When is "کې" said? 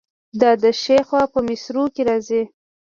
1.93-2.01